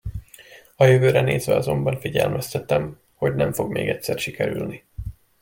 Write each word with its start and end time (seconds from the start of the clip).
A 0.75 0.83
jövőre 0.83 1.21
nézve 1.21 1.55
azonban 1.55 1.99
figyelmeztetem, 1.99 2.99
hogy 3.13 3.35
nem 3.35 3.51
fog 3.53 3.71
még 3.71 3.89
egyszer 3.89 4.19
sikerülni. 4.19 4.83